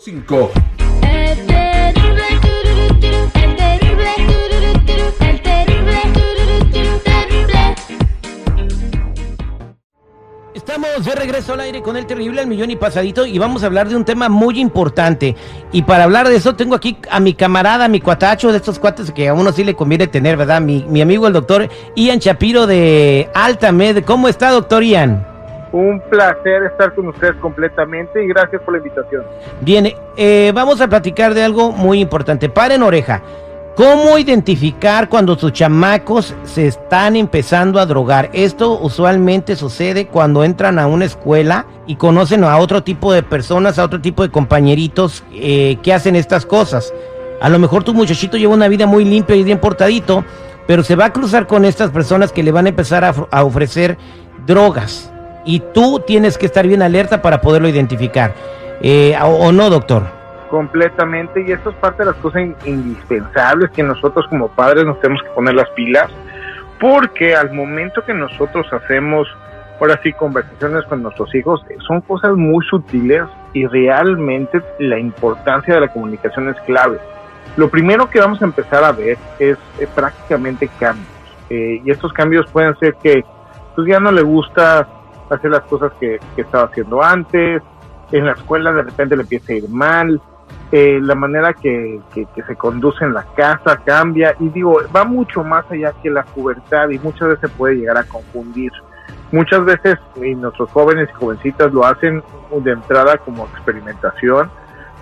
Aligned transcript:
5. 0.00 0.52
Estamos 10.54 11.04
de 11.04 11.14
regreso 11.16 11.54
al 11.54 11.60
aire 11.60 11.82
con 11.82 11.96
el 11.96 12.06
terrible 12.06 12.40
al 12.40 12.46
millón 12.46 12.70
y 12.70 12.76
pasadito 12.76 13.26
y 13.26 13.40
vamos 13.40 13.64
a 13.64 13.66
hablar 13.66 13.88
de 13.88 13.96
un 13.96 14.04
tema 14.04 14.28
muy 14.28 14.60
importante. 14.60 15.34
Y 15.72 15.82
para 15.82 16.04
hablar 16.04 16.28
de 16.28 16.36
eso 16.36 16.54
tengo 16.54 16.76
aquí 16.76 16.96
a 17.10 17.18
mi 17.18 17.34
camarada, 17.34 17.86
a 17.86 17.88
mi 17.88 18.00
cuatacho 18.00 18.52
de 18.52 18.58
estos 18.58 18.78
cuates 18.78 19.10
que 19.10 19.26
a 19.26 19.34
uno 19.34 19.50
sí 19.50 19.64
le 19.64 19.74
conviene 19.74 20.06
tener, 20.06 20.36
¿verdad? 20.36 20.60
Mi, 20.60 20.84
mi 20.84 21.02
amigo 21.02 21.26
el 21.26 21.32
doctor 21.32 21.68
Ian 21.96 22.20
Chapiro 22.20 22.68
de 22.68 23.28
Altamed. 23.34 24.04
¿Cómo 24.04 24.28
está, 24.28 24.50
doctor 24.50 24.84
Ian? 24.84 25.37
Un 25.72 26.00
placer 26.08 26.62
estar 26.64 26.94
con 26.94 27.08
ustedes 27.08 27.36
completamente 27.36 28.24
y 28.24 28.28
gracias 28.28 28.62
por 28.62 28.72
la 28.72 28.78
invitación. 28.78 29.22
Bien, 29.60 29.92
eh, 30.16 30.50
vamos 30.54 30.80
a 30.80 30.88
platicar 30.88 31.34
de 31.34 31.44
algo 31.44 31.72
muy 31.72 32.00
importante. 32.00 32.48
Paren 32.48 32.82
oreja. 32.82 33.22
¿Cómo 33.76 34.18
identificar 34.18 35.08
cuando 35.08 35.38
sus 35.38 35.52
chamacos 35.52 36.34
se 36.42 36.66
están 36.66 37.14
empezando 37.14 37.78
a 37.78 37.86
drogar? 37.86 38.28
Esto 38.32 38.76
usualmente 38.80 39.54
sucede 39.54 40.08
cuando 40.08 40.42
entran 40.42 40.80
a 40.80 40.88
una 40.88 41.04
escuela 41.04 41.64
y 41.86 41.94
conocen 41.94 42.42
a 42.42 42.58
otro 42.58 42.82
tipo 42.82 43.12
de 43.12 43.22
personas, 43.22 43.78
a 43.78 43.84
otro 43.84 44.00
tipo 44.00 44.24
de 44.24 44.30
compañeritos 44.30 45.22
eh, 45.32 45.78
que 45.82 45.92
hacen 45.92 46.16
estas 46.16 46.44
cosas. 46.44 46.92
A 47.40 47.48
lo 47.48 47.60
mejor 47.60 47.84
tu 47.84 47.94
muchachito 47.94 48.36
lleva 48.36 48.54
una 48.54 48.66
vida 48.66 48.86
muy 48.86 49.04
limpia 49.04 49.36
y 49.36 49.44
bien 49.44 49.60
portadito, 49.60 50.24
pero 50.66 50.82
se 50.82 50.96
va 50.96 51.04
a 51.04 51.12
cruzar 51.12 51.46
con 51.46 51.64
estas 51.64 51.92
personas 51.92 52.32
que 52.32 52.42
le 52.42 52.50
van 52.50 52.66
a 52.66 52.70
empezar 52.70 53.04
a 53.04 53.44
ofrecer 53.44 53.96
drogas 54.44 55.12
y 55.48 55.60
tú 55.60 55.98
tienes 56.06 56.36
que 56.36 56.44
estar 56.44 56.66
bien 56.66 56.82
alerta 56.82 57.22
para 57.22 57.40
poderlo 57.40 57.68
identificar. 57.68 58.34
Eh, 58.82 59.16
o, 59.22 59.46
o, 59.46 59.50
no, 59.50 59.70
doctor? 59.70 60.02
Completamente, 60.50 61.42
y 61.48 61.52
esto 61.52 61.70
es 61.70 61.76
parte 61.76 62.04
de 62.04 62.10
las 62.10 62.16
cosas 62.16 62.42
in 62.42 62.54
indispensables 62.66 63.70
que 63.70 63.82
nosotros 63.82 64.26
como 64.28 64.48
padres 64.48 64.84
nos 64.84 65.00
tenemos 65.00 65.22
que 65.22 65.30
poner 65.30 65.54
las 65.54 65.70
pilas, 65.70 66.10
porque 66.78 67.34
al 67.34 67.50
momento 67.54 68.04
que 68.04 68.12
nosotros 68.12 68.66
hacemos, 68.74 69.26
ahora 69.80 69.98
sí, 70.02 70.12
conversaciones 70.12 70.84
con 70.84 71.02
nuestros 71.02 71.34
hijos, 71.34 71.64
son 71.86 72.02
cosas 72.02 72.34
muy 72.34 72.62
sutiles 72.66 73.22
y 73.54 73.66
realmente 73.66 74.60
la 74.78 74.98
importancia 74.98 75.72
de 75.72 75.80
la 75.80 75.88
comunicación 75.88 76.50
es 76.50 76.60
clave. 76.66 76.98
Lo 77.56 77.70
primero 77.70 78.10
que 78.10 78.20
vamos 78.20 78.42
a 78.42 78.44
empezar 78.44 78.84
a 78.84 78.92
ver 78.92 79.16
es 79.38 79.56
eh, 79.78 79.88
prácticamente 79.94 80.68
cambios, 80.78 81.08
eh, 81.48 81.80
y 81.82 81.90
estos 81.90 82.12
cambios 82.12 82.44
pueden 82.52 82.78
ser 82.78 82.96
que 83.02 83.24
pues 83.74 83.88
ya 83.88 83.98
no 83.98 84.12
le 84.12 84.22
gusta 84.22 84.86
hacer 85.30 85.50
las 85.50 85.62
cosas 85.62 85.92
que, 86.00 86.18
que, 86.34 86.42
estaba 86.42 86.64
haciendo 86.64 87.02
antes, 87.02 87.62
en 88.12 88.26
la 88.26 88.32
escuela 88.32 88.72
de 88.72 88.82
repente 88.82 89.16
le 89.16 89.22
empieza 89.22 89.52
a 89.52 89.56
ir 89.56 89.68
mal, 89.68 90.20
eh, 90.72 90.98
la 91.02 91.14
manera 91.14 91.52
que, 91.54 92.00
que, 92.12 92.26
que, 92.34 92.42
se 92.42 92.56
conduce 92.56 93.04
en 93.04 93.14
la 93.14 93.24
casa 93.36 93.78
cambia. 93.84 94.34
Y 94.38 94.48
digo, 94.48 94.80
va 94.94 95.04
mucho 95.04 95.42
más 95.42 95.70
allá 95.70 95.92
que 96.02 96.10
la 96.10 96.24
pubertad 96.24 96.90
y 96.90 96.98
muchas 96.98 97.28
veces 97.28 97.50
puede 97.56 97.76
llegar 97.76 97.98
a 97.98 98.04
confundir. 98.04 98.72
Muchas 99.30 99.64
veces 99.64 99.98
y 100.16 100.34
nuestros 100.34 100.70
jóvenes 100.70 101.08
y 101.10 101.14
jovencitas 101.14 101.72
lo 101.72 101.84
hacen 101.84 102.22
de 102.50 102.72
entrada 102.72 103.18
como 103.18 103.46
experimentación 103.46 104.50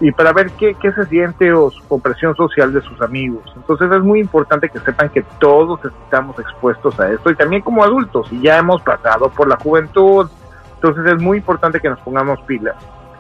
y 0.00 0.12
para 0.12 0.32
ver 0.32 0.50
qué, 0.52 0.74
qué 0.74 0.92
se 0.92 1.06
siente 1.06 1.52
o, 1.52 1.70
o 1.88 1.98
presión 1.98 2.36
social 2.36 2.72
de 2.72 2.82
sus 2.82 3.00
amigos. 3.00 3.42
Entonces 3.56 3.90
es 3.90 4.02
muy 4.02 4.20
importante 4.20 4.68
que 4.68 4.78
sepan 4.80 5.08
que 5.08 5.22
todos 5.38 5.80
estamos 5.84 6.38
expuestos 6.38 6.98
a 7.00 7.10
esto 7.10 7.30
y 7.30 7.34
también 7.34 7.62
como 7.62 7.82
adultos 7.82 8.30
y 8.30 8.42
ya 8.42 8.58
hemos 8.58 8.82
pasado 8.82 9.30
por 9.30 9.48
la 9.48 9.56
juventud. 9.56 10.28
Entonces 10.74 11.06
es 11.06 11.22
muy 11.22 11.38
importante 11.38 11.80
que 11.80 11.88
nos 11.88 12.00
pongamos 12.00 12.40
pilas. 12.42 12.76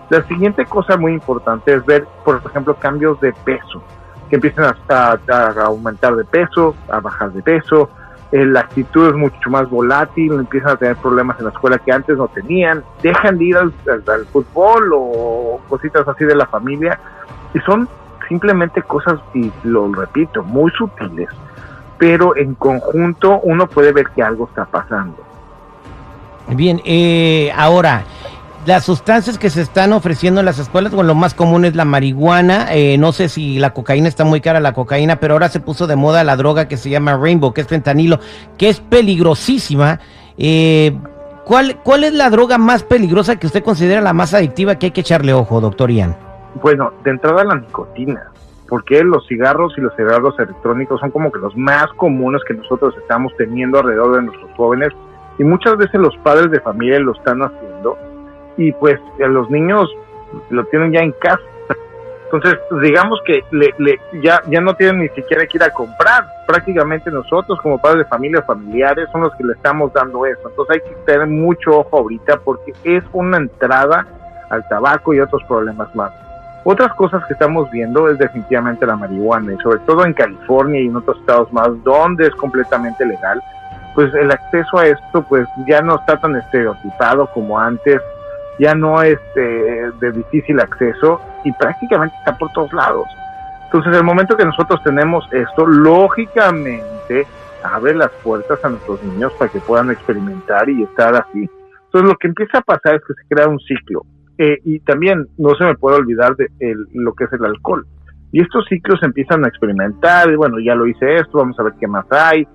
La 0.08 0.22
siguiente 0.28 0.64
cosa 0.66 0.96
muy 0.96 1.12
importante 1.14 1.74
es 1.74 1.84
ver, 1.84 2.06
por 2.24 2.40
ejemplo, 2.44 2.76
cambios 2.76 3.20
de 3.20 3.32
peso, 3.44 3.82
que 4.28 4.36
empiecen 4.36 4.64
a, 4.64 5.18
aumentar 5.64 6.14
de 6.14 6.24
peso, 6.24 6.76
a 6.88 7.00
bajar 7.00 7.32
de 7.32 7.42
peso, 7.42 7.90
la 8.32 8.60
actitud 8.60 9.08
es 9.08 9.14
mucho 9.14 9.50
más 9.50 9.68
volátil, 9.70 10.32
empiezan 10.32 10.72
a 10.72 10.76
tener 10.76 10.96
problemas 10.96 11.38
en 11.38 11.44
la 11.44 11.50
escuela 11.50 11.78
que 11.78 11.92
antes 11.92 12.16
no 12.16 12.28
tenían, 12.28 12.82
dejan 13.02 13.38
de 13.38 13.44
ir 13.44 13.56
al, 13.56 13.72
al, 13.86 14.02
al, 14.06 14.26
fútbol 14.26 14.90
o 14.94 15.60
cositas 15.68 16.06
así 16.08 16.24
de 16.24 16.34
la 16.34 16.46
familia, 16.46 16.98
y 17.54 17.60
son 17.60 17.88
simplemente 18.28 18.82
cosas, 18.82 19.20
y 19.34 19.52
lo 19.62 19.92
repito, 19.92 20.42
muy 20.42 20.70
sutiles, 20.72 21.28
pero 21.98 22.36
en 22.36 22.54
conjunto 22.54 23.40
uno 23.42 23.66
puede 23.66 23.92
ver 23.92 24.08
que 24.08 24.22
algo 24.22 24.46
está 24.48 24.64
pasando. 24.64 25.16
Bien, 26.48 26.80
eh, 26.84 27.52
ahora, 27.56 28.04
las 28.66 28.84
sustancias 28.84 29.38
que 29.38 29.48
se 29.48 29.62
están 29.62 29.92
ofreciendo 29.92 30.40
en 30.40 30.46
las 30.46 30.58
escuelas, 30.58 30.92
bueno, 30.92 31.08
lo 31.08 31.14
más 31.14 31.34
común 31.34 31.64
es 31.64 31.76
la 31.76 31.84
marihuana, 31.84 32.74
eh, 32.74 32.98
no 32.98 33.12
sé 33.12 33.28
si 33.28 33.60
la 33.60 33.72
cocaína 33.72 34.08
está 34.08 34.24
muy 34.24 34.40
cara, 34.40 34.58
la 34.58 34.72
cocaína, 34.72 35.16
pero 35.16 35.34
ahora 35.34 35.48
se 35.48 35.60
puso 35.60 35.86
de 35.86 35.94
moda 35.94 36.24
la 36.24 36.36
droga 36.36 36.66
que 36.66 36.76
se 36.76 36.90
llama 36.90 37.16
Rainbow, 37.16 37.54
que 37.54 37.60
es 37.60 37.68
fentanilo, 37.68 38.18
que 38.58 38.68
es 38.68 38.80
peligrosísima. 38.80 40.00
Eh, 40.36 40.98
¿cuál, 41.44 41.78
¿Cuál 41.84 42.04
es 42.04 42.12
la 42.12 42.28
droga 42.28 42.58
más 42.58 42.82
peligrosa 42.82 43.36
que 43.36 43.46
usted 43.46 43.62
considera 43.62 44.00
la 44.00 44.12
más 44.12 44.34
adictiva 44.34 44.74
que 44.74 44.86
hay 44.86 44.92
que 44.92 45.02
echarle 45.02 45.32
ojo, 45.32 45.60
doctor 45.60 45.90
Ian? 45.90 46.16
Bueno, 46.60 46.92
de 47.04 47.10
entrada 47.12 47.44
la 47.44 47.54
nicotina, 47.54 48.32
porque 48.68 49.04
los 49.04 49.24
cigarros 49.28 49.74
y 49.78 49.80
los 49.80 49.94
cigarros 49.94 50.36
electrónicos 50.40 50.98
son 50.98 51.12
como 51.12 51.30
que 51.30 51.38
los 51.38 51.56
más 51.56 51.86
comunes 51.96 52.42
que 52.48 52.54
nosotros 52.54 52.94
estamos 53.00 53.32
teniendo 53.38 53.78
alrededor 53.78 54.16
de 54.16 54.22
nuestros 54.22 54.50
jóvenes 54.56 54.92
y 55.38 55.44
muchas 55.44 55.76
veces 55.76 56.00
los 56.00 56.16
padres 56.24 56.50
de 56.50 56.58
familia 56.60 56.98
lo 56.98 57.12
están 57.12 57.42
haciendo 57.42 57.96
y 58.56 58.72
pues 58.72 58.98
los 59.18 59.50
niños 59.50 59.88
lo 60.50 60.64
tienen 60.66 60.92
ya 60.92 61.00
en 61.00 61.12
casa. 61.12 61.42
Entonces, 62.24 62.58
digamos 62.82 63.20
que 63.24 63.44
le, 63.52 63.72
le, 63.78 64.00
ya, 64.20 64.42
ya 64.48 64.60
no 64.60 64.74
tienen 64.74 65.00
ni 65.00 65.08
siquiera 65.10 65.46
que 65.46 65.58
ir 65.58 65.62
a 65.62 65.70
comprar. 65.70 66.26
Prácticamente 66.46 67.10
nosotros 67.10 67.60
como 67.60 67.80
padres 67.80 68.04
de 68.04 68.10
familia, 68.10 68.42
familiares, 68.42 69.08
son 69.12 69.22
los 69.22 69.34
que 69.36 69.44
le 69.44 69.52
estamos 69.52 69.92
dando 69.92 70.26
eso. 70.26 70.48
Entonces 70.48 70.76
hay 70.76 70.90
que 70.90 70.96
tener 71.04 71.26
mucho 71.28 71.78
ojo 71.78 71.98
ahorita 71.98 72.38
porque 72.40 72.72
es 72.82 73.04
una 73.12 73.36
entrada 73.36 74.06
al 74.50 74.66
tabaco 74.68 75.14
y 75.14 75.20
otros 75.20 75.42
problemas 75.44 75.94
más. 75.94 76.12
Otras 76.64 76.92
cosas 76.94 77.24
que 77.26 77.34
estamos 77.34 77.70
viendo 77.70 78.08
es 78.10 78.18
definitivamente 78.18 78.86
la 78.86 78.96
marihuana 78.96 79.52
y 79.52 79.56
sobre 79.58 79.78
todo 79.80 80.04
en 80.04 80.12
California 80.12 80.80
y 80.80 80.86
en 80.86 80.96
otros 80.96 81.16
estados 81.18 81.52
más 81.52 81.68
donde 81.84 82.26
es 82.26 82.34
completamente 82.34 83.06
legal, 83.06 83.40
pues 83.94 84.12
el 84.14 84.32
acceso 84.32 84.78
a 84.78 84.86
esto 84.86 85.22
pues 85.28 85.46
ya 85.68 85.80
no 85.80 85.94
está 85.94 86.18
tan 86.18 86.34
estereotipado 86.34 87.28
como 87.28 87.56
antes 87.56 88.00
ya 88.58 88.74
no 88.74 89.02
es 89.02 89.18
de, 89.34 89.92
de, 90.00 90.12
difícil 90.12 90.60
acceso 90.60 91.20
y 91.44 91.52
prácticamente 91.52 92.16
está 92.18 92.36
por 92.38 92.50
todos 92.52 92.72
lados. 92.72 93.06
Entonces, 93.64 93.96
el 93.96 94.04
momento 94.04 94.36
que 94.36 94.44
nosotros 94.44 94.82
tenemos 94.82 95.28
esto, 95.32 95.66
lógicamente 95.66 97.26
abre 97.62 97.94
las 97.94 98.10
puertas 98.22 98.64
a 98.64 98.68
nuestros 98.68 99.02
niños 99.02 99.32
para 99.38 99.50
que 99.50 99.60
puedan 99.60 99.90
experimentar 99.90 100.68
y 100.68 100.82
estar 100.84 101.14
así. 101.14 101.48
Entonces, 101.86 102.10
lo 102.10 102.16
que 102.16 102.28
empieza 102.28 102.58
a 102.58 102.62
pasar 102.62 102.96
es 102.96 103.02
que 103.06 103.14
se 103.14 103.28
crea 103.28 103.48
un 103.48 103.58
ciclo. 103.60 104.02
Eh, 104.38 104.58
y 104.64 104.80
también 104.80 105.26
no 105.38 105.54
se 105.54 105.64
me 105.64 105.74
puede 105.74 105.96
olvidar 105.96 106.36
de 106.36 106.48
el, 106.60 106.86
lo 106.92 107.14
que 107.14 107.24
es 107.24 107.32
el 107.32 107.44
alcohol. 107.44 107.86
Y 108.32 108.42
estos 108.42 108.66
ciclos 108.68 109.02
empiezan 109.02 109.44
a 109.44 109.48
experimentar, 109.48 110.30
y 110.30 110.36
bueno, 110.36 110.58
ya 110.58 110.74
lo 110.74 110.86
hice 110.86 111.16
esto, 111.16 111.38
vamos 111.38 111.58
a 111.58 111.62
ver 111.62 111.72
qué 111.80 111.86
más 111.86 112.04
hay, 112.10 112.46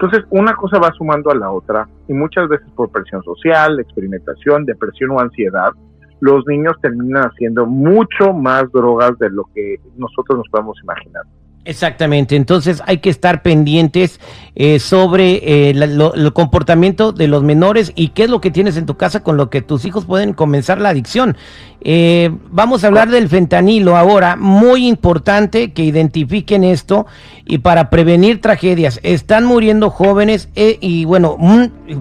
entonces, 0.00 0.24
una 0.30 0.54
cosa 0.56 0.78
va 0.78 0.90
sumando 0.96 1.30
a 1.30 1.34
la 1.34 1.50
otra 1.50 1.86
y 2.08 2.14
muchas 2.14 2.48
veces 2.48 2.66
por 2.74 2.90
presión 2.90 3.22
social, 3.22 3.78
experimentación, 3.78 4.64
depresión 4.64 5.10
o 5.10 5.20
ansiedad, 5.20 5.72
los 6.20 6.46
niños 6.46 6.72
terminan 6.80 7.24
haciendo 7.24 7.66
mucho 7.66 8.32
más 8.32 8.64
drogas 8.72 9.18
de 9.18 9.28
lo 9.28 9.44
que 9.54 9.76
nosotros 9.98 10.38
nos 10.38 10.48
podemos 10.48 10.78
imaginar. 10.82 11.24
Exactamente, 11.66 12.36
entonces 12.36 12.82
hay 12.86 12.98
que 12.98 13.10
estar 13.10 13.42
pendientes 13.42 14.18
eh, 14.54 14.78
sobre 14.78 15.68
eh, 15.68 15.74
la, 15.74 15.86
lo, 15.86 16.14
el 16.14 16.32
comportamiento 16.32 17.12
de 17.12 17.28
los 17.28 17.42
menores 17.42 17.92
y 17.94 18.08
qué 18.08 18.24
es 18.24 18.30
lo 18.30 18.40
que 18.40 18.50
tienes 18.50 18.78
en 18.78 18.86
tu 18.86 18.96
casa 18.96 19.22
con 19.22 19.36
lo 19.36 19.50
que 19.50 19.60
tus 19.60 19.84
hijos 19.84 20.06
pueden 20.06 20.32
comenzar 20.32 20.80
la 20.80 20.88
adicción. 20.88 21.36
Eh, 21.82 22.30
vamos 22.50 22.82
a 22.82 22.86
hablar 22.86 23.10
del 23.10 23.28
fentanilo 23.28 23.98
ahora, 23.98 24.36
muy 24.36 24.88
importante 24.88 25.72
que 25.72 25.84
identifiquen 25.84 26.64
esto 26.64 27.04
y 27.44 27.58
para 27.58 27.90
prevenir 27.90 28.40
tragedias. 28.40 28.98
Están 29.02 29.44
muriendo 29.44 29.90
jóvenes 29.90 30.48
y 30.54 31.04
bueno, 31.04 31.36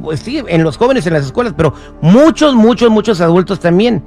pues 0.02 0.22
sí, 0.22 0.42
en 0.48 0.64
los 0.64 0.78
jóvenes 0.78 1.06
en 1.06 1.14
las 1.14 1.26
escuelas, 1.26 1.54
pero 1.58 1.74
muchos, 2.02 2.56
muchos, 2.56 2.90
muchos 2.90 3.20
adultos 3.20 3.60
también. 3.60 4.04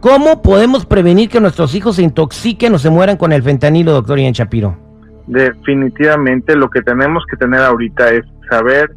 ¿Cómo 0.00 0.40
podemos 0.40 0.86
prevenir 0.86 1.30
que 1.30 1.40
nuestros 1.40 1.74
hijos 1.74 1.96
se 1.96 2.02
intoxiquen 2.02 2.74
o 2.74 2.78
se 2.78 2.90
mueran 2.90 3.16
con 3.16 3.32
el 3.32 3.42
fentanilo, 3.42 3.92
doctor 3.92 4.20
Ian 4.20 4.34
Shapiro? 4.34 4.83
Definitivamente 5.26 6.54
lo 6.54 6.68
que 6.68 6.82
tenemos 6.82 7.24
que 7.30 7.36
tener 7.36 7.60
ahorita 7.60 8.10
es 8.10 8.24
saber 8.50 8.94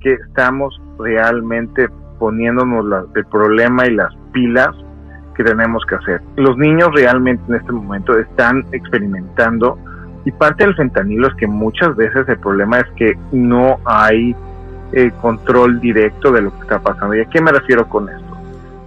que 0.00 0.12
estamos 0.12 0.80
realmente 0.98 1.88
poniéndonos 2.18 2.84
la, 2.84 3.04
el 3.14 3.24
problema 3.26 3.86
y 3.86 3.94
las 3.94 4.14
pilas 4.32 4.74
que 5.34 5.44
tenemos 5.44 5.84
que 5.86 5.94
hacer. 5.94 6.20
Los 6.36 6.56
niños 6.58 6.90
realmente 6.94 7.42
en 7.48 7.54
este 7.54 7.72
momento 7.72 8.18
están 8.18 8.64
experimentando 8.72 9.78
y 10.24 10.32
parte 10.32 10.64
del 10.64 10.74
fentanilo 10.74 11.28
es 11.28 11.34
que 11.34 11.46
muchas 11.46 11.96
veces 11.96 12.28
el 12.28 12.38
problema 12.38 12.80
es 12.80 12.90
que 12.96 13.18
no 13.32 13.78
hay 13.86 14.36
eh, 14.92 15.10
control 15.22 15.80
directo 15.80 16.30
de 16.32 16.42
lo 16.42 16.52
que 16.52 16.62
está 16.62 16.78
pasando. 16.80 17.14
¿Y 17.14 17.20
a 17.20 17.24
qué 17.26 17.40
me 17.40 17.52
refiero 17.52 17.88
con 17.88 18.08
esto? 18.08 18.29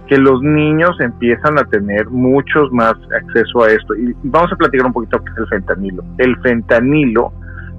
Que 0.08 0.18
los 0.18 0.42
niños 0.42 0.98
empiezan 1.00 1.58
a 1.58 1.64
tener 1.64 2.08
muchos 2.10 2.70
más 2.72 2.94
acceso 3.16 3.64
a 3.64 3.68
esto. 3.68 3.94
Y 3.94 4.14
vamos 4.24 4.52
a 4.52 4.56
platicar 4.56 4.86
un 4.86 4.92
poquito 4.92 5.18
qué 5.18 5.30
es 5.30 5.38
el 5.38 5.48
fentanilo. 5.48 6.04
El 6.18 6.36
fentanilo 6.40 7.32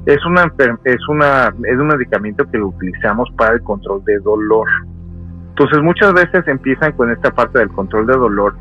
es 0.06 0.24
una 0.25 0.51
es 0.83 1.07
una 1.07 1.54
es 1.63 1.77
un 1.77 1.88
medicamento 1.88 2.50
que 2.50 2.57
lo 2.57 2.69
utilizamos 2.69 3.30
para 3.38 3.54
el 3.54 3.62
control 3.62 4.04
de 4.06 4.19
dolor. 4.19 4.68
Entonces 5.50 5.81
muchas 5.81 6.13
veces 6.13 6.48
empiezan 6.48 6.92
con 6.94 7.12
esta 7.12 7.31
parte 7.31 7.60
del 7.60 7.69
control 7.69 8.07
de 8.07 8.13
dolor 8.13 8.56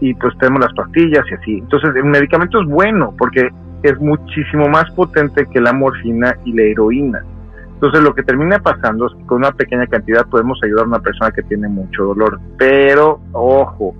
y 0.00 0.14
pues 0.14 0.36
tenemos 0.38 0.62
las 0.62 0.74
pastillas 0.74 1.24
y 1.30 1.34
así. 1.34 1.58
Entonces 1.58 1.94
el 1.94 2.04
medicamento 2.04 2.60
es 2.60 2.68
bueno 2.68 3.14
porque 3.18 3.50
es 3.82 3.98
muchísimo 4.00 4.68
más 4.68 4.90
potente 4.92 5.46
que 5.46 5.60
la 5.60 5.72
morfina 5.72 6.34
y 6.44 6.52
la 6.52 6.62
heroína. 6.62 7.22
Entonces 7.80 8.02
lo 8.02 8.14
que 8.14 8.22
termina 8.22 8.58
pasando 8.58 9.06
es 9.06 9.14
que 9.14 9.24
con 9.24 9.38
una 9.38 9.52
pequeña 9.52 9.86
cantidad 9.86 10.26
podemos 10.26 10.60
ayudar 10.62 10.84
a 10.84 10.88
una 10.88 10.98
persona 10.98 11.30
que 11.30 11.42
tiene 11.44 11.66
mucho 11.66 12.04
dolor. 12.04 12.38
Pero, 12.58 13.22
ojo, 13.32 13.94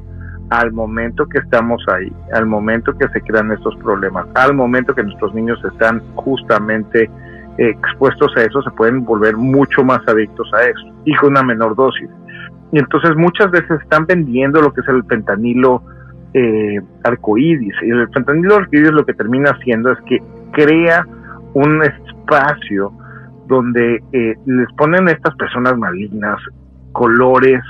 al 0.51 0.71
momento 0.71 1.27
que 1.27 1.39
estamos 1.39 1.83
ahí, 1.89 2.13
al 2.35 2.45
momento 2.45 2.93
que 2.99 3.09
se 3.09 3.23
crean 3.23 3.51
estos 3.53 3.75
problemas, 3.77 4.27
al 4.35 4.53
momento 4.53 4.95
que 4.95 5.03
nuestros 5.03 5.33
niños 5.35 5.59
están 5.65 6.03
justamente 6.17 7.11
expuestos 7.57 8.31
a 8.37 8.43
eso, 8.43 8.61
se 8.61 8.71
pueden 8.73 9.03
volver 9.03 9.39
mucho 9.39 9.83
más 9.83 10.07
adictos 10.07 10.51
a 10.53 10.63
eso 10.63 10.95
y 11.07 11.15
con 11.15 11.31
una 11.31 11.43
menor 11.43 11.75
dosis. 11.75 12.11
Y 12.73 12.81
entonces 12.81 13.17
muchas 13.17 13.51
veces 13.51 13.81
están 13.81 14.05
vendiendo 14.05 14.61
lo 14.61 14.75
que 14.75 14.83
es 14.83 14.89
el 14.89 15.05
pentanilo 15.05 15.83
eh, 16.35 16.83
arcoíris. 17.03 17.75
Y 17.81 17.89
el 17.89 18.11
pentanilo 18.11 18.57
arcoíris 18.57 18.93
lo 18.93 19.07
que 19.07 19.15
termina 19.15 19.53
haciendo 19.53 19.91
es 19.91 19.99
que 20.03 20.19
crea 20.53 21.07
un 21.55 21.83
espacio 21.83 22.93
donde 23.51 24.01
eh, 24.13 24.35
les 24.47 24.73
ponen 24.79 25.09
a 25.09 25.13
estas 25.13 25.35
personas 25.35 25.77
malignas 25.77 26.39
colores 26.93 27.61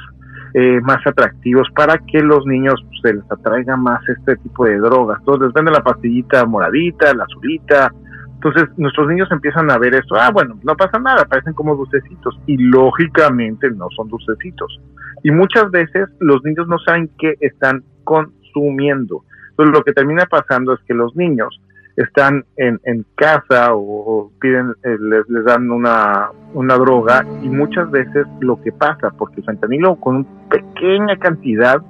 eh, 0.52 0.80
más 0.82 1.04
atractivos 1.06 1.68
para 1.74 1.96
que 1.98 2.20
los 2.20 2.44
niños 2.44 2.74
pues, 2.86 3.00
se 3.02 3.14
les 3.14 3.32
atraiga 3.32 3.76
más 3.76 4.06
este 4.08 4.36
tipo 4.36 4.66
de 4.66 4.78
drogas. 4.78 5.18
Entonces 5.20 5.46
les 5.46 5.54
venden 5.54 5.74
la 5.74 5.82
pastillita 5.82 6.44
moradita, 6.44 7.14
la 7.14 7.24
azulita. 7.24 7.92
Entonces 8.34 8.68
nuestros 8.76 9.08
niños 9.08 9.28
empiezan 9.30 9.70
a 9.70 9.78
ver 9.78 9.94
esto, 9.94 10.16
ah, 10.16 10.30
bueno, 10.30 10.58
no 10.62 10.74
pasa 10.74 10.98
nada, 10.98 11.24
parecen 11.24 11.54
como 11.54 11.74
dulcecitos 11.74 12.38
y 12.46 12.56
lógicamente 12.58 13.70
no 13.70 13.88
son 13.96 14.08
dulcecitos. 14.08 14.80
Y 15.22 15.30
muchas 15.30 15.70
veces 15.70 16.08
los 16.20 16.42
niños 16.44 16.68
no 16.68 16.78
saben 16.78 17.10
qué 17.18 17.34
están 17.40 17.82
consumiendo. 18.04 19.24
Entonces 19.50 19.74
lo 19.74 19.82
que 19.82 19.92
termina 19.92 20.26
pasando 20.26 20.74
es 20.74 20.80
que 20.86 20.94
los 20.94 21.14
niños 21.16 21.60
están 22.02 22.44
en, 22.56 22.81
en 22.85 23.05
casa 23.14 23.75
o, 23.75 24.31
piden, 24.41 24.75
eh, 24.85 24.97
les, 25.00 25.29
les, 25.29 25.44
dan 25.44 25.70
una, 25.70 26.31
una 26.55 26.76
droga 26.76 27.25
y 27.43 27.49
muchas 27.49 27.91
veces 27.91 28.26
lo 28.41 28.61
que 28.62 28.73
pasa, 28.73 29.11
porque 29.11 29.41
el 29.41 29.44
fentanilo 29.44 29.97
con 29.97 30.17
una 30.17 30.49
pequeña 30.49 31.17
cantidad 31.19 31.82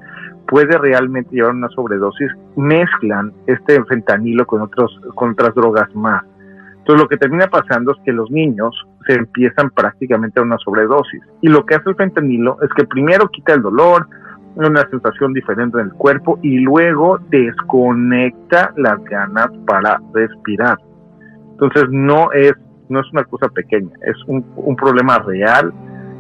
puede 0.49 0.77
realmente 0.79 1.35
llevar 1.35 1.55
una 1.55 1.69
sobredosis, 1.69 2.31
mezclan 2.57 3.33
este 3.47 3.83
fentanilo 3.85 4.47
con, 4.47 4.63
otros, 4.63 4.99
con 5.15 5.31
otras 5.31 5.55
drogas 5.55 5.95
más. 5.95 6.25
Entonces 6.79 7.03
lo 7.03 7.09
que 7.09 7.17
termina 7.17 7.47
pasando 7.47 7.93
es 7.93 7.99
que 8.05 8.13
los 8.13 8.31
niños 8.33 8.75
se 9.07 9.15
empiezan 9.15 9.71
prácticamente 9.71 10.41
a 10.41 10.43
una 10.43 10.59
sobredosis. 10.59 11.23
Y 11.41 11.49
lo 11.49 11.65
que 11.65 11.77
hace 11.77 11.91
el 11.91 11.95
fentanilo 11.95 12.59
es 12.63 12.71
que 12.71 12.85
primero 12.85 13.29
quita 13.29 13.55
el 13.55 13.63
dolor, 13.63 14.09
una 14.57 14.89
sensación 14.91 15.33
diferente 15.33 15.79
en 15.79 15.87
el 15.87 15.93
cuerpo 15.93 16.39
y 16.43 16.59
luego 16.59 17.19
desconecta 17.31 18.73
las 18.77 19.03
ganas 19.05 19.49
para 19.67 20.01
respirar. 20.13 20.79
Entonces 21.53 21.85
no 21.91 22.33
es, 22.33 22.53
no 22.89 23.01
es 23.01 23.07
una 23.13 23.25
cosa 23.25 23.49
pequeña, 23.49 23.91
es 24.07 24.17
un, 24.27 24.45
un 24.57 24.77
problema 24.77 25.19
real, 25.19 25.73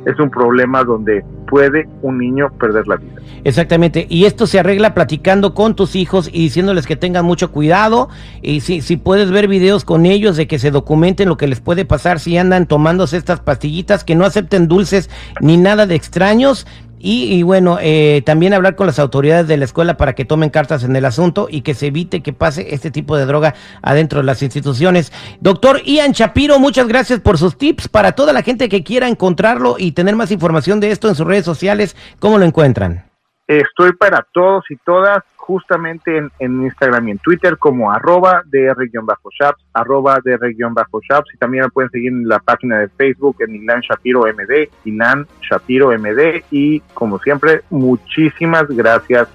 es 0.06 0.18
un 0.18 0.30
problema 0.30 0.84
donde 0.84 1.24
puede 1.46 1.88
un 2.02 2.18
niño 2.18 2.48
perder 2.58 2.86
la 2.86 2.96
vida. 2.96 3.20
Exactamente, 3.44 4.06
y 4.08 4.24
esto 4.24 4.46
se 4.46 4.60
arregla 4.60 4.94
platicando 4.94 5.54
con 5.54 5.74
tus 5.74 5.96
hijos 5.96 6.28
y 6.32 6.42
diciéndoles 6.42 6.86
que 6.86 6.96
tengan 6.96 7.24
mucho 7.24 7.50
cuidado 7.50 8.08
y 8.40 8.60
si, 8.60 8.80
si 8.80 8.96
puedes 8.96 9.30
ver 9.30 9.48
videos 9.48 9.84
con 9.84 10.06
ellos 10.06 10.36
de 10.36 10.46
que 10.46 10.58
se 10.58 10.70
documenten 10.70 11.28
lo 11.28 11.36
que 11.36 11.48
les 11.48 11.60
puede 11.60 11.84
pasar 11.84 12.20
si 12.20 12.38
andan 12.38 12.66
tomándose 12.66 13.16
estas 13.16 13.40
pastillitas, 13.40 14.04
que 14.04 14.14
no 14.14 14.24
acepten 14.24 14.68
dulces 14.68 15.10
ni 15.40 15.56
nada 15.56 15.86
de 15.86 15.96
extraños 15.96 16.66
y, 17.02 17.42
bueno, 17.42 17.78
eh, 17.80 18.22
también 18.26 18.52
hablar 18.52 18.76
con 18.76 18.86
las 18.86 18.98
autoridades 18.98 19.48
de 19.48 19.56
la 19.56 19.64
escuela 19.64 19.96
para 19.96 20.14
que 20.14 20.26
tomen 20.26 20.50
cartas 20.50 20.84
en 20.84 20.94
el 20.94 21.06
asunto 21.06 21.48
y 21.50 21.62
que 21.62 21.72
se 21.72 21.86
evite 21.86 22.22
que 22.22 22.34
pase 22.34 22.74
este 22.74 22.90
tipo 22.90 23.16
de 23.16 23.24
droga 23.24 23.54
adentro 23.80 24.20
de 24.20 24.26
las 24.26 24.42
instituciones. 24.42 25.10
Doctor 25.40 25.82
Ian 25.84 26.12
Shapiro, 26.12 26.58
muchas 26.58 26.86
gracias 26.88 27.20
por 27.20 27.38
sus 27.38 27.56
tips. 27.56 27.88
Para 27.88 28.12
toda 28.12 28.34
la 28.34 28.42
gente 28.42 28.68
que 28.68 28.84
quiera 28.84 29.08
encontrarlo 29.08 29.76
y 29.78 29.92
tener 29.92 30.14
más 30.14 30.30
información 30.30 30.78
de 30.78 30.90
esto 30.90 31.08
en 31.08 31.14
sus 31.14 31.26
redes 31.26 31.46
sociales, 31.46 31.96
¿cómo 32.18 32.36
lo 32.36 32.44
encuentran? 32.44 33.06
Estoy 33.46 33.92
para 33.94 34.24
todos 34.32 34.64
y 34.70 34.76
todas 34.76 35.24
justamente 35.50 36.16
en, 36.16 36.30
en 36.38 36.62
Instagram 36.62 37.08
y 37.08 37.10
en 37.12 37.18
Twitter 37.18 37.58
como 37.58 37.90
arroba 37.90 38.42
dr-shaps, 38.46 39.62
arroba 39.72 40.20
dr-shaps 40.24 41.34
y 41.34 41.38
también 41.38 41.64
me 41.64 41.70
pueden 41.70 41.90
seguir 41.90 42.12
en 42.12 42.28
la 42.28 42.38
página 42.38 42.78
de 42.78 42.88
Facebook 42.88 43.36
en 43.40 43.56
Ilan 43.56 43.80
Shapiro 43.80 44.20
MD, 44.20 44.68
Ilan 44.84 45.26
Shapiro 45.42 45.90
MD 45.98 46.44
y 46.52 46.80
como 46.94 47.18
siempre 47.18 47.62
muchísimas 47.70 48.68
gracias 48.68 49.28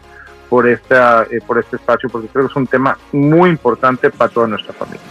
por 0.50 0.67
esta 0.67 1.23
eh, 1.23 1.41
por 1.45 1.59
este 1.59 1.75
espacio 1.75 2.07
porque 2.09 2.29
creo 2.29 2.45
que 2.45 2.51
es 2.51 2.56
un 2.56 2.68
tema 2.68 2.97
muy 3.11 3.50
importante 3.50 4.09
para 4.09 4.31
toda 4.31 4.47
nuestra 4.47 4.73
familia. 4.73 5.01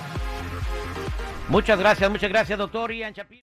Muchas 1.49 1.79
gracias, 1.79 2.11
muchas 2.11 2.31
gracias 2.31 2.59
doctor 2.59 2.93
Ian 2.93 3.13
Shapiro. 3.13 3.33